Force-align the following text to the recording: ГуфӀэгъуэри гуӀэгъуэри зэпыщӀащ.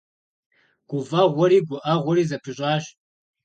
ГуфӀэгъуэри 0.89 1.59
гуӀэгъуэри 1.67 2.23
зэпыщӀащ. 2.29 2.83